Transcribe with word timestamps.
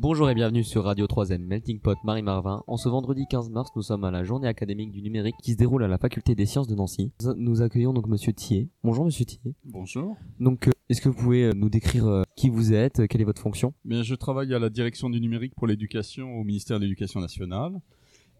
Bonjour 0.00 0.30
et 0.30 0.34
bienvenue 0.36 0.62
sur 0.62 0.84
Radio 0.84 1.06
3N 1.06 1.38
Melting 1.38 1.80
Pot 1.80 1.98
Marie 2.04 2.22
Marvin. 2.22 2.62
En 2.68 2.76
ce 2.76 2.88
vendredi 2.88 3.24
15 3.28 3.50
mars, 3.50 3.70
nous 3.74 3.82
sommes 3.82 4.04
à 4.04 4.12
la 4.12 4.22
journée 4.22 4.46
académique 4.46 4.92
du 4.92 5.02
numérique 5.02 5.34
qui 5.42 5.54
se 5.54 5.56
déroule 5.56 5.82
à 5.82 5.88
la 5.88 5.98
faculté 5.98 6.36
des 6.36 6.46
sciences 6.46 6.68
de 6.68 6.76
Nancy. 6.76 7.10
Nous 7.36 7.62
accueillons 7.62 7.92
donc 7.92 8.06
monsieur 8.06 8.32
Thier. 8.32 8.68
Bonjour 8.84 9.04
monsieur 9.04 9.24
Thier. 9.24 9.56
Bonjour. 9.64 10.16
Donc 10.38 10.68
euh, 10.68 10.72
est-ce 10.88 11.00
que 11.00 11.08
vous 11.08 11.16
pouvez 11.16 11.46
euh, 11.46 11.52
nous 11.52 11.68
décrire 11.68 12.06
euh, 12.06 12.22
qui 12.36 12.48
vous 12.48 12.72
êtes, 12.72 13.08
quelle 13.08 13.20
est 13.20 13.24
votre 13.24 13.42
fonction? 13.42 13.74
Bien, 13.84 14.04
je 14.04 14.14
travaille 14.14 14.54
à 14.54 14.60
la 14.60 14.70
direction 14.70 15.10
du 15.10 15.20
numérique 15.20 15.56
pour 15.56 15.66
l'éducation 15.66 16.32
au 16.38 16.44
ministère 16.44 16.78
de 16.78 16.84
l'Éducation 16.84 17.18
nationale 17.18 17.80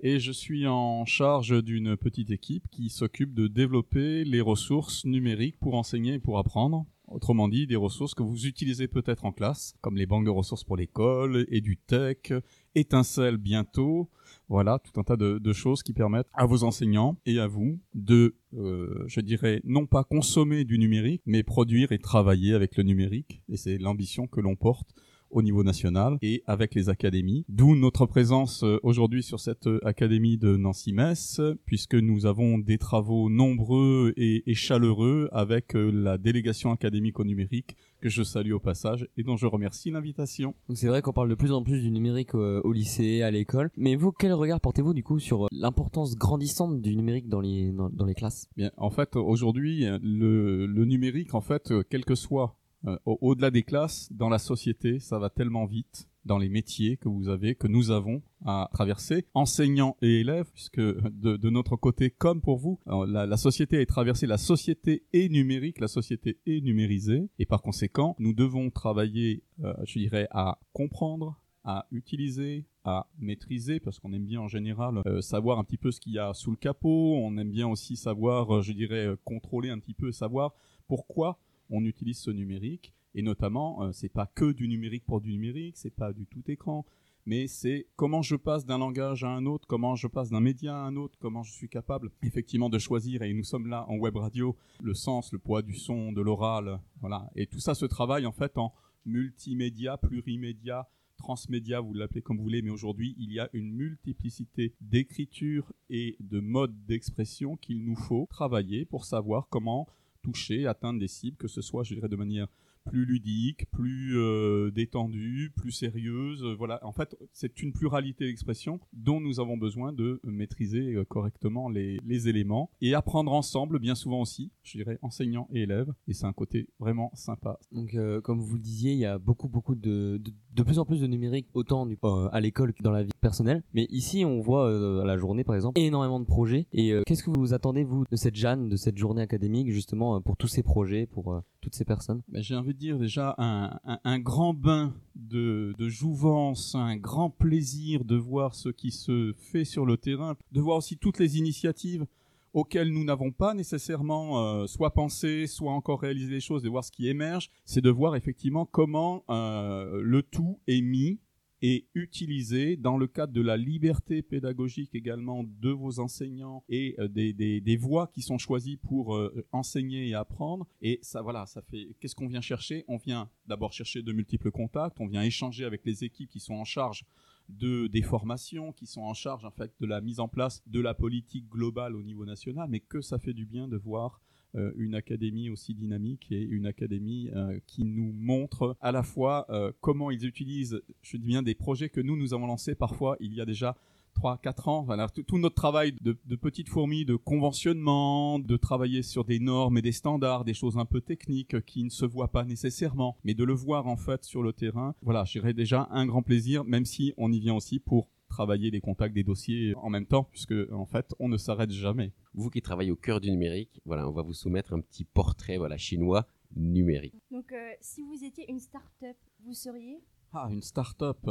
et 0.00 0.20
je 0.20 0.30
suis 0.30 0.68
en 0.68 1.06
charge 1.06 1.61
d'une 1.64 1.96
petite 1.96 2.30
équipe 2.30 2.68
qui 2.70 2.88
s'occupe 2.88 3.34
de 3.34 3.48
développer 3.48 4.22
les 4.22 4.40
ressources 4.40 5.04
numériques 5.04 5.59
pour 5.59 5.75
enseigner 5.75 6.14
et 6.14 6.18
pour 6.20 6.38
apprendre. 6.38 6.86
Autrement 7.11 7.48
dit, 7.48 7.66
des 7.66 7.77
ressources 7.77 8.14
que 8.14 8.22
vous 8.22 8.46
utilisez 8.46 8.88
peut-être 8.88 9.24
en 9.24 9.32
classe, 9.32 9.74
comme 9.80 9.96
les 9.96 10.06
banques 10.06 10.27
de 10.27 10.30
ressources 10.30 10.64
pour 10.64 10.77
l'école, 10.77 11.46
et 11.48 11.60
du 11.60 11.77
tech, 11.77 12.32
étincelle 12.74 13.37
bientôt. 13.37 14.10
Voilà, 14.48 14.78
tout 14.78 14.98
un 15.01 15.05
tas 15.05 15.16
de, 15.16 15.52
choses 15.52 15.82
qui 15.82 15.92
permettent 15.92 16.29
à 16.34 16.46
vos 16.46 16.65
enseignants 16.65 17.18
et 17.27 17.38
à 17.38 17.46
vous 17.46 17.79
de, 17.95 18.37
euh, 18.55 19.05
je 19.06 19.20
dirais, 19.20 19.60
non 19.65 19.87
pas 19.87 20.05
consommer 20.05 20.65
du 20.65 20.79
numérique, 20.79 21.23
mais 21.27 21.42
produire 21.42 21.92
et 21.92 21.98
travailler 21.98 22.55
avec 22.55 22.77
le 22.77 22.82
numérique. 22.82 23.43
Et 23.48 23.56
c'est 23.56 23.79
l'ambition 23.79 24.27
que 24.27 24.40
l'on 24.40 24.56
porte 24.56 24.95
au 25.30 25.42
niveau 25.42 25.62
national 25.62 26.18
et 26.23 26.42
avec 26.46 26.74
les 26.74 26.88
académies. 26.88 27.45
D'où 27.48 27.74
notre 27.74 28.06
présence 28.06 28.62
euh, 28.62 28.78
aujourd'hui 28.82 29.23
sur 29.23 29.41
cette 29.41 29.66
euh, 29.66 29.80
académie 29.84 30.38
de 30.38 30.56
Nancy-Metz, 30.56 31.41
puisque 31.64 31.95
nous 31.95 32.27
avons 32.27 32.59
des 32.59 32.78
travaux 32.78 33.28
nombreux 33.28 34.12
et, 34.16 34.42
chaleureux 34.54 35.28
avec 35.32 35.77
euh, 35.77 35.91
la 35.91 36.18
délégation 36.18 36.73
académique 36.73 37.20
au 37.20 37.24
numérique 37.24 37.77
que 38.01 38.09
je 38.09 38.23
salue 38.23 38.52
au 38.52 38.60
passage 38.60 39.09
et 39.16 39.23
dont 39.23 39.37
je 39.37 39.46
remercie 39.46 39.91
l'invitation. 39.91 40.54
Donc 40.68 40.78
c'est 40.78 40.87
vrai 40.87 41.02
qu'on 41.02 41.12
parle 41.12 41.29
de 41.29 41.34
plus 41.34 41.52
en 41.52 41.62
plus 41.62 41.80
du 41.80 41.90
numérique 41.90 42.34
au, 42.34 42.73
lycée, 42.73 43.23
à 43.23 43.30
l'école. 43.30 43.71
Mais 43.76 43.96
vous, 43.96 44.12
quel 44.12 44.32
regard 44.32 44.60
portez-vous 44.60 44.95
du 44.95 45.02
coup 45.02 45.18
sur 45.18 45.49
l'importance 45.51 46.16
grandissante 46.16 46.80
du 46.80 46.95
numérique 46.96 47.29
dans 47.29 47.40
les, 47.40 47.73
dans, 47.73 48.06
les 48.06 48.15
classes? 48.15 48.49
Bien, 48.56 48.71
en 48.76 48.90
fait, 48.90 49.16
aujourd'hui, 49.16 49.84
le, 50.01 50.66
le 50.66 50.84
numérique, 50.84 51.34
en 51.34 51.40
fait, 51.40 51.73
quel 51.90 52.04
que 52.04 52.15
soit 52.15 52.56
euh, 52.87 52.96
au-delà 53.04 53.51
des 53.51 53.62
classes, 53.62 54.09
dans 54.12 54.29
la 54.29 54.38
société, 54.38 55.01
ça 55.01 55.18
va 55.18 55.30
tellement 55.30 55.66
vite 55.66 56.09
dans 56.24 56.38
les 56.38 56.48
métiers 56.48 56.96
que 56.96 57.09
vous 57.09 57.29
avez, 57.29 57.54
que 57.54 57.66
nous 57.66 57.90
avons 57.90 58.23
à 58.45 58.68
traverser, 58.73 59.24
enseignants 59.34 59.96
et 60.02 60.21
élèves, 60.21 60.48
puisque 60.52 60.80
de, 60.80 61.51
notre 61.51 61.74
côté, 61.74 62.10
comme 62.10 62.40
pour 62.40 62.59
vous, 62.59 62.79
la, 62.87 63.37
société 63.37 63.80
est 63.80 63.87
traversée, 63.87 64.26
la 64.26 64.38
société 64.38 65.06
est 65.12 65.28
numérique, 65.31 65.81
la 65.81 65.88
société 65.88 66.38
est 66.47 66.60
numérisée, 66.60 67.31
et 67.38 67.47
par 67.47 67.62
conséquent, 67.62 68.15
nous 68.19 68.34
devons 68.34 68.71
travailler, 68.71 69.43
euh, 69.65 69.72
je 69.84 69.99
dirais, 69.99 70.28
à 70.31 70.60
comprendre, 70.72 71.41
à 71.65 71.87
utiliser, 71.91 72.66
à 72.84 73.09
maîtriser, 73.19 73.81
parce 73.81 73.99
qu'on 73.99 74.12
aime 74.12 74.26
bien 74.26 74.41
en 74.41 74.49
général 74.49 75.03
euh, 75.06 75.21
savoir 75.21 75.59
un 75.59 75.65
petit 75.65 75.78
peu 75.78 75.91
ce 75.91 75.99
qu'il 75.99 76.12
y 76.12 76.19
a 76.19 76.32
sous 76.34 76.50
le 76.50 76.56
capot, 76.56 77.16
on 77.16 77.37
aime 77.38 77.50
bien 77.50 77.66
aussi 77.66 77.97
savoir, 77.97 78.62
je 78.62 78.72
dirais, 78.72 79.09
contrôler 79.25 79.71
un 79.71 79.78
petit 79.78 79.94
peu, 79.94 80.12
savoir 80.12 80.54
pourquoi 80.87 81.38
on 81.71 81.84
utilise 81.84 82.19
ce 82.19 82.31
numérique 82.31 82.93
et 83.15 83.22
notamment 83.22 83.83
euh, 83.83 83.93
c'est 83.93 84.09
pas 84.09 84.27
que 84.27 84.53
du 84.53 84.69
numérique 84.69 85.05
pour 85.05 85.21
du 85.21 85.31
numérique, 85.31 85.77
c'est 85.77 85.94
pas 85.94 86.12
du 86.12 86.27
tout 86.27 86.43
écran, 86.49 86.84
mais 87.27 87.47
c'est 87.47 87.87
comment 87.97 88.22
je 88.22 88.37
passe 88.37 88.65
d'un 88.65 88.78
langage 88.78 89.25
à 89.25 89.28
un 89.28 89.47
autre, 89.47 89.66
comment 89.66 89.97
je 89.97 90.06
passe 90.06 90.31
d'un 90.31 90.41
média 90.41 90.75
à 90.75 90.87
un 90.87 90.97
autre, 90.97 91.19
comment 91.19 91.43
je 91.43 91.53
suis 91.53 91.69
capable 91.69 92.11
effectivement 92.22 92.71
de 92.71 92.78
choisir 92.78 93.22
et 93.22 93.33
nous 93.34 93.44
sommes 93.44 93.66
là 93.66 93.84
en 93.89 93.97
web 93.97 94.16
radio, 94.16 94.56
le 94.83 94.94
sens, 94.94 95.33
le 95.33 95.39
poids 95.39 95.62
du 95.62 95.75
son, 95.75 96.12
de 96.12 96.21
l'oral, 96.21 96.81
voilà, 97.00 97.31
et 97.34 97.47
tout 97.47 97.61
ça 97.61 97.75
se 97.75 97.87
travaille 97.87 98.27
en 98.27 98.33
fait 98.33 98.56
en 98.56 98.72
multimédia, 99.05 99.97
plurimédia, 99.97 100.89
transmédia, 101.19 101.81
vous 101.81 101.93
l'appelez 101.93 102.22
comme 102.22 102.39
vous 102.39 102.44
voulez, 102.44 102.62
mais 102.62 102.71
aujourd'hui, 102.71 103.15
il 103.19 103.33
y 103.33 103.41
a 103.41 103.50
une 103.53 103.72
multiplicité 103.72 104.75
d'écriture 104.81 105.72
et 105.91 106.16
de 106.21 106.41
modes 106.41 106.87
d'expression 106.87 107.57
qu'il 107.57 107.84
nous 107.84 107.97
faut 107.97 108.27
travailler 108.31 108.84
pour 108.84 109.05
savoir 109.05 109.49
comment 109.51 109.89
toucher, 110.23 110.67
atteindre 110.67 111.01
des 111.01 111.09
cibles, 111.09 111.37
que 111.37 111.49
ce 111.49 111.62
soit, 111.62 111.84
je 111.84 111.95
dirais, 111.95 112.09
de 112.09 112.17
manière 112.17 112.49
plus 112.89 113.05
ludique, 113.05 113.71
plus 113.71 114.17
euh, 114.17 114.71
détendue, 114.71 115.53
plus 115.55 115.73
sérieuse. 115.73 116.45
voilà, 116.56 116.81
en 116.84 116.93
fait, 116.93 117.17
c'est 117.33 117.62
une 117.62 117.73
pluralité 117.73 118.27
d'expressions 118.27 118.81
dont 118.93 119.21
nous 119.21 119.41
avons 119.41 119.57
besoin 119.57 119.93
de 119.93 120.21
maîtriser 120.25 120.95
euh, 120.95 121.05
correctement 121.05 121.69
les, 121.69 121.99
éléments 122.28 122.71
et 122.81 122.95
apprendre 122.95 123.33
ensemble, 123.33 123.78
bien 123.78 123.95
souvent 123.95 124.21
aussi, 124.21 124.51
je 124.62 124.78
dirais, 124.78 124.99
enseignants 125.03 125.49
et 125.53 125.62
élèves. 125.62 125.93
Et 126.09 126.15
c'est 126.15 126.27
un 126.27 126.33
côté 126.33 126.69
vraiment 126.81 127.12
sympa. 127.15 127.59
Donc, 127.71 127.95
euh, 127.95 128.21
comme 128.21 128.41
vous 128.41 128.57
le 128.57 128.62
disiez, 128.62 128.93
il 128.93 128.99
y 128.99 129.05
a 129.05 129.19
beaucoup, 129.19 129.49
beaucoup 129.49 129.77
de, 129.77 130.21
de, 130.53 130.62
plus 130.62 130.78
en 130.78 130.84
plus 130.84 131.01
de 131.01 131.07
numérique, 131.07 131.47
autant 131.55 131.89
à 132.33 132.41
l'école 132.41 132.73
que 132.73 132.83
dans 132.83 132.91
la 132.91 133.05
vie 133.05 133.11
personnelle. 133.21 133.62
Mais 133.75 133.87
ici, 133.91 134.25
on 134.25 134.41
voit 134.41 134.69
à 135.03 135.05
la 135.05 135.17
journée, 135.17 135.45
par 135.45 135.55
exemple, 135.55 135.79
énormément 135.81 136.21
de 136.21 136.25
projets. 136.25 136.67
Et 136.73 136.95
qu'est-ce 137.06 137.23
que 137.23 137.31
vous 137.31 137.55
attendez, 137.55 137.84
vous, 137.84 138.05
de 138.11 138.17
cette 138.17 138.34
Jeanne, 138.34 138.69
de 138.69 138.77
cette 138.77 138.99
journée 138.99 139.23
académique, 139.23 139.71
justement, 139.71 140.21
pour 140.21 140.37
tous 140.37 140.49
ces 140.49 140.62
projets, 140.62 141.06
pour 141.06 141.43
toutes 141.61 141.75
ces 141.75 141.84
personnes? 141.84 142.23
Ben, 142.28 142.43
J'ai 142.43 142.55
envie 142.55 142.75
de 142.75 142.78
dire 142.78 142.99
déjà 142.99 143.34
un, 143.39 144.19
grand 144.19 144.55
bain 144.55 144.95
de, 145.17 145.75
jouvence, 145.89 146.75
un 146.75 146.97
grand 146.97 147.31
plaisir 147.31 148.05
de 148.05 148.17
voir 148.17 148.55
ce 148.55 148.69
qui 148.69 148.91
se 148.91 149.34
fait 149.37 149.65
sur 149.65 149.87
le 149.87 149.97
terrain, 149.97 150.37
de 150.53 150.61
voir 150.61 150.77
aussi 150.78 150.97
toutes 150.97 151.19
les 151.19 151.39
initiatives 151.39 152.07
auxquelles 152.55 152.91
nous 152.91 153.05
n'avons 153.05 153.31
pas 153.31 153.55
nécessairement 153.55 154.41
euh, 154.41 154.67
soit 154.67 154.93
pensé, 154.95 155.47
soit 155.47 155.73
encore 155.73 156.01
réalisé 156.01 156.31
les 156.31 156.41
choses, 156.41 156.62
de 156.62 156.69
voir 156.69 156.83
ce 156.83 156.91
qui 156.91 157.09
émerge, 157.09 157.51
c'est 157.65 157.83
de 157.83 157.91
voir 157.91 158.17
effectivement 158.17 158.67
comment 158.67 159.25
euh, 159.28 160.01
le 160.03 160.23
tout 160.23 160.59
est 160.67 160.81
mis 160.81 161.19
et 161.63 161.87
utilisé 161.95 162.77
dans 162.77 162.97
le 162.97 163.07
cadre 163.07 163.33
de 163.33 163.41
la 163.41 163.57
liberté 163.57 164.23
pédagogique 164.23 164.95
également 164.95 165.45
de 165.45 165.71
vos 165.71 165.99
enseignants 165.99 166.63
et 166.69 166.95
euh, 166.99 167.09
des, 167.09 167.33
des, 167.33 167.61
des, 167.61 167.77
voies 167.77 168.07
qui 168.09 168.23
sont 168.23 168.39
choisies 168.39 168.77
pour 168.77 169.17
euh, 169.17 169.45
enseigner 169.53 170.09
et 170.09 170.15
apprendre. 170.15 170.67
Et 170.83 171.01
ça, 171.03 171.23
voilà, 171.23 171.47
ça 171.47 171.63
fait. 171.63 171.89
Qu'est-ce 172.01 172.15
qu'on 172.15 172.29
vient 172.29 172.41
chercher? 172.41 172.85
On 172.87 172.97
vient 172.97 173.29
d'abord 173.47 173.73
chercher 173.73 174.03
de 174.03 174.13
multiples 174.13 174.51
contacts. 174.51 175.01
On 175.01 175.07
vient 175.07 175.23
échanger 175.23 175.65
avec 175.65 175.85
les 175.85 176.05
équipes 176.05 176.31
qui 176.31 176.41
sont 176.41 176.55
en 176.55 176.65
charge 176.65 177.05
de 177.49 177.87
des 177.87 178.03
formations, 178.03 178.73
qui 178.73 178.87
sont 178.87 179.03
en 179.03 179.15
charge 179.15 179.45
en 179.45 179.51
fait 179.51 179.73
de 179.81 179.87
la 179.87 180.01
mise 180.01 180.21
en 180.21 180.29
place 180.29 180.63
de 180.67 180.81
la 180.81 180.95
politique 180.95 181.49
globale 181.49 181.97
au 181.97 182.03
niveau 182.03 182.25
national. 182.25 182.69
Mais 182.69 182.81
que 182.81 183.01
ça 183.01 183.19
fait 183.19 183.33
du 183.35 183.47
bien 183.47 183.69
de 183.69 183.77
voir 183.77 184.21
une 184.54 184.94
académie 184.94 185.50
aussi 185.50 185.75
dynamique 185.75 186.28
et 186.31 186.41
une 186.41 186.66
académie 186.66 187.31
euh, 187.34 187.59
qui 187.66 187.84
nous 187.84 188.12
montre 188.12 188.76
à 188.81 188.92
la 188.92 189.03
fois 189.03 189.47
euh, 189.50 189.72
comment 189.81 190.10
ils 190.10 190.25
utilisent, 190.25 190.81
je 191.03 191.16
dis 191.16 191.26
bien, 191.26 191.42
des 191.42 191.54
projets 191.54 191.88
que 191.88 192.00
nous, 192.00 192.16
nous 192.16 192.34
avons 192.34 192.47
lancés 192.47 192.75
parfois 192.75 193.16
il 193.20 193.34
y 193.34 193.41
a 193.41 193.44
déjà 193.44 193.76
3-4 194.16 194.69
ans. 194.69 194.86
Tout, 195.26 195.38
notre 195.38 195.54
travail 195.54 195.92
de, 196.00 196.19
de 196.25 196.36
petites 196.36 196.69
fourmis, 196.69 197.04
de 197.04 197.14
conventionnement, 197.14 198.38
de 198.38 198.56
travailler 198.56 199.03
sur 199.03 199.25
des 199.25 199.38
normes 199.38 199.78
et 199.78 199.82
des 199.82 199.92
standards, 199.92 200.44
des 200.44 200.54
choses 200.54 200.76
un 200.76 200.86
peu 200.86 201.00
techniques 201.00 201.65
qui 201.66 201.84
ne 201.84 201.91
se 201.91 202.04
voient 202.04 202.32
pas 202.32 202.44
nécessairement, 202.44 203.16
mais 203.25 203.34
de 203.34 203.44
le 203.44 203.53
voir 203.53 203.86
en 203.86 203.97
fait 203.97 204.25
sur 204.25 204.42
le 204.42 204.53
terrain. 204.53 204.94
Voilà, 205.03 205.25
j'irai 205.25 205.53
déjà 205.53 205.88
un 205.91 206.06
grand 206.06 206.22
plaisir, 206.22 206.65
même 206.65 206.84
si 206.84 207.15
on 207.16 207.30
y 207.30 207.38
vient 207.38 207.54
aussi 207.54 207.78
pour 207.78 208.09
travailler 208.38 208.71
les 208.71 208.81
contacts 208.81 209.16
des 209.16 209.25
dossiers 209.25 209.75
en 209.78 209.91
même 209.91 210.06
temps, 210.06 210.22
puisque 210.22 210.54
en 210.71 210.87
fait, 210.87 211.12
on 211.19 211.28
ne 211.28 211.37
s'arrête 211.37 211.72
jamais. 211.72 212.12
Vous 212.34 212.50
qui 212.50 212.62
travaillez 212.62 212.93
au 212.93 212.97
cœur 212.97 213.21
du 213.21 213.32
numérique, 213.32 213.81
voilà, 213.84 214.09
on 214.09 214.12
va 214.12 214.22
vous 214.22 214.32
soumettre 214.32 214.75
un 214.75 214.81
petit 214.81 215.03
portrait, 215.03 215.56
voilà, 215.56 215.76
chinois 215.76 216.25
numérique. 216.54 217.16
Donc, 217.32 217.50
euh, 217.50 217.72
si 217.81 218.00
vous 218.04 218.22
étiez 218.22 218.48
une 218.48 218.60
start-up, 218.60 219.16
vous 219.44 219.54
seriez? 219.54 220.04
Ah, 220.32 220.47
une 220.53 220.62
start-up. 220.62 221.28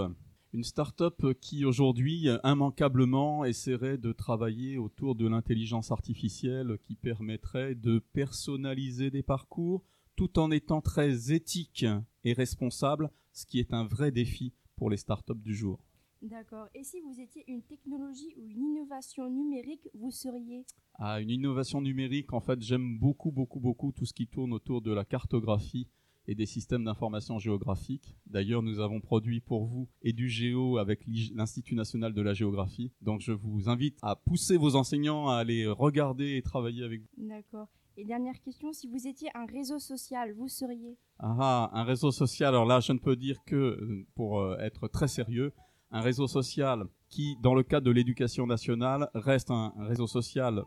Une 0.52 0.66
start-up 0.66 1.26
qui 1.40 1.64
aujourd'hui 1.64 2.28
immanquablement 2.44 3.46
essaierait 3.46 3.98
de 3.98 4.12
travailler 4.12 4.78
autour 4.78 5.16
de 5.16 5.30
l'intelligence 5.30 5.94
artificielle 5.94 6.78
qui 6.84 6.96
permettrait 6.96 7.74
de 7.74 8.00
personnaliser 8.12 9.12
des 9.12 9.24
parcours 9.24 9.86
tout 10.18 10.40
en 10.40 10.52
étant 10.52 10.82
très 10.82 11.32
éthique 11.32 11.86
et 12.26 12.34
responsable, 12.34 13.10
ce 13.32 13.46
qui 13.46 13.60
est 13.60 13.74
un 13.74 13.86
vrai 13.86 14.12
défi 14.12 14.52
pour 14.76 14.90
les 14.90 14.98
start-up 14.98 15.38
du 15.38 15.56
jour. 15.56 15.80
D'accord. 16.22 16.68
Et 16.74 16.84
si 16.84 17.00
vous 17.02 17.20
étiez 17.20 17.44
une 17.48 17.62
technologie 17.62 18.34
ou 18.38 18.48
une 18.48 18.64
innovation 18.64 19.30
numérique, 19.30 19.88
vous 19.94 20.12
seriez 20.12 20.66
Ah, 20.96 21.22
une 21.22 21.30
innovation 21.30 21.82
numérique, 21.82 22.34
en 22.34 22.40
fait, 22.42 22.62
j'aime 22.62 22.98
beaucoup, 22.98 23.32
beaucoup, 23.32 23.60
beaucoup 23.60 23.92
tout 23.92 24.06
ce 24.06 24.14
qui 24.14 24.28
tourne 24.28 24.54
autour 24.54 24.82
de 24.82 24.92
la 24.92 25.06
cartographie 25.06 25.88
et 26.30 26.36
des 26.36 26.46
systèmes 26.46 26.84
d'information 26.84 27.40
géographique. 27.40 28.16
D'ailleurs, 28.26 28.62
nous 28.62 28.80
avons 28.80 29.00
produit 29.00 29.40
pour 29.40 29.66
vous 29.66 29.88
et 30.02 30.12
du 30.12 30.28
géo 30.28 30.78
avec 30.78 31.06
l'Institut 31.34 31.76
national 31.76 32.14
de 32.14 32.22
la 32.22 32.34
géographie. 32.34 32.92
Donc, 33.02 33.22
je 33.22 33.32
vous 33.32 33.70
invite 33.70 33.98
à 34.02 34.16
pousser 34.16 34.58
vos 34.58 34.76
enseignants 34.76 35.30
à 35.30 35.36
aller 35.38 35.68
regarder 35.68 36.36
et 36.36 36.42
travailler 36.42 36.84
avec 36.84 37.02
vous. 37.02 37.08
D'accord. 37.30 37.68
Et 37.96 38.06
dernière 38.06 38.40
question, 38.42 38.74
si 38.74 38.88
vous 38.88 39.08
étiez 39.08 39.30
un 39.36 39.46
réseau 39.46 39.80
social, 39.80 40.34
vous 40.34 40.48
seriez 40.50 40.98
Ah, 41.20 41.70
un 41.74 41.84
réseau 41.84 42.12
social. 42.12 42.50
Alors 42.50 42.66
là, 42.66 42.80
je 42.80 42.92
ne 42.92 43.00
peux 43.00 43.16
dire 43.16 43.38
que, 43.46 43.56
euh, 43.56 44.06
pour 44.14 44.40
euh, 44.40 44.58
être 44.60 44.88
très 44.88 45.08
sérieux, 45.08 45.52
un 45.92 46.02
réseau 46.02 46.28
social 46.28 46.86
qui, 47.10 47.38
dans 47.42 47.56
le 47.56 47.64
cadre 47.64 47.86
de 47.86 47.92
l'éducation 47.92 48.46
nationale, 48.46 49.10
reste 49.14 49.52
un, 49.52 49.74
réseau 49.80 50.08
social 50.08 50.64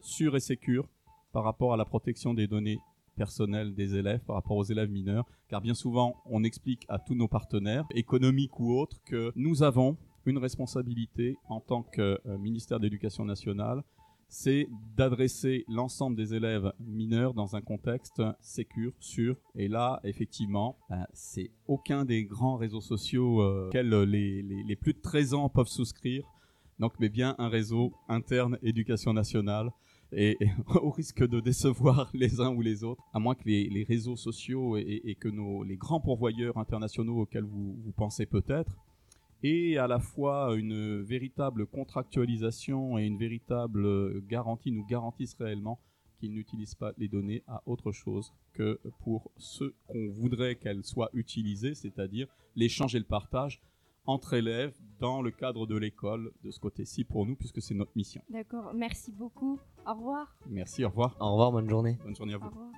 sûr 0.00 0.36
et 0.36 0.40
sécure 0.40 0.88
par 1.32 1.44
rapport 1.44 1.72
à 1.72 1.76
la 1.76 1.84
protection 1.84 2.34
des 2.34 2.46
données 2.46 2.78
personnelle 3.16 3.74
des 3.74 3.94
élèves 3.94 4.20
par 4.20 4.36
rapport 4.36 4.56
aux 4.56 4.64
élèves 4.64 4.90
mineurs, 4.90 5.24
car 5.48 5.60
bien 5.60 5.74
souvent 5.74 6.16
on 6.26 6.42
explique 6.42 6.84
à 6.88 6.98
tous 6.98 7.14
nos 7.14 7.28
partenaires, 7.28 7.84
économiques 7.94 8.58
ou 8.58 8.76
autres, 8.76 8.96
que 9.04 9.32
nous 9.36 9.62
avons 9.62 9.96
une 10.26 10.38
responsabilité 10.38 11.36
en 11.48 11.60
tant 11.60 11.82
que 11.82 12.18
euh, 12.26 12.38
ministère 12.38 12.80
de 12.80 12.84
l'Éducation 12.84 13.24
nationale, 13.24 13.84
c'est 14.28 14.68
d'adresser 14.96 15.64
l'ensemble 15.68 16.16
des 16.16 16.34
élèves 16.34 16.72
mineurs 16.80 17.34
dans 17.34 17.56
un 17.56 17.60
contexte 17.60 18.22
sécur, 18.40 18.92
sûr. 19.00 19.36
Et 19.54 19.68
là, 19.68 20.00
effectivement, 20.04 20.78
ben, 20.90 21.06
c'est 21.12 21.50
aucun 21.66 22.04
des 22.04 22.24
grands 22.24 22.56
réseaux 22.56 22.80
sociaux 22.80 23.42
euh, 23.42 23.68
auxquels 23.68 23.90
les, 23.90 24.76
plus 24.76 24.94
de 24.94 25.00
13 25.00 25.34
ans 25.34 25.48
peuvent 25.48 25.68
souscrire. 25.68 26.24
Donc, 26.78 26.94
mais 26.98 27.08
bien 27.08 27.34
un 27.38 27.48
réseau 27.48 27.92
interne 28.08 28.58
éducation 28.62 29.12
nationale. 29.12 29.70
Et, 30.12 30.36
au 30.82 30.90
risque 30.90 31.26
de 31.26 31.40
décevoir 31.40 32.10
les 32.14 32.40
uns 32.40 32.50
ou 32.50 32.60
les 32.60 32.84
autres, 32.84 33.02
à 33.12 33.18
moins 33.18 33.34
que 33.34 33.44
les, 33.46 33.68
les 33.68 33.84
réseaux 33.84 34.16
sociaux 34.16 34.76
et, 34.76 35.16
que 35.18 35.28
nos, 35.28 35.62
les 35.62 35.76
grands 35.76 36.00
pourvoyeurs 36.00 36.56
internationaux 36.58 37.22
auxquels 37.22 37.44
vous 37.44 37.92
pensez 37.96 38.26
peut-être, 38.26 38.76
et 39.44 39.76
à 39.76 39.86
la 39.86 40.00
fois 40.00 40.54
une 40.56 41.02
véritable 41.02 41.66
contractualisation 41.66 42.98
et 42.98 43.04
une 43.04 43.18
véritable 43.18 44.20
garantie 44.26 44.72
nous 44.72 44.86
garantissent 44.86 45.36
réellement 45.38 45.78
qu'ils 46.18 46.32
n'utilisent 46.32 46.74
pas 46.74 46.92
les 46.96 47.08
données 47.08 47.42
à 47.46 47.62
autre 47.66 47.92
chose 47.92 48.32
que 48.54 48.80
pour 49.00 49.30
ce 49.36 49.64
qu'on 49.86 50.08
voudrait 50.08 50.56
qu'elles 50.56 50.82
soient 50.84 51.10
utilisées, 51.12 51.74
c'est-à-dire 51.74 52.26
l'échange 52.56 52.94
et 52.94 52.98
le 52.98 53.04
partage 53.04 53.60
entre 54.06 54.32
élèves 54.34 54.74
dans 54.98 55.20
le 55.20 55.30
cadre 55.30 55.66
de 55.66 55.76
l'école, 55.76 56.32
de 56.42 56.50
ce 56.50 56.58
côté-ci 56.60 57.04
pour 57.04 57.26
nous, 57.26 57.36
puisque 57.36 57.60
c'est 57.60 57.74
notre 57.74 57.92
mission. 57.96 58.22
D'accord, 58.30 58.72
merci 58.74 59.12
beaucoup. 59.12 59.58
Au 59.86 59.94
revoir. 59.94 60.34
Merci, 60.48 60.84
au 60.84 60.88
revoir. 60.88 61.16
Au 61.20 61.32
revoir, 61.32 61.52
bonne 61.52 61.68
journée. 61.68 61.98
Bonne 62.02 62.16
journée 62.16 62.34
à 62.34 62.36
Au 62.36 62.40
vous. 62.40 62.48
revoir. 62.48 62.72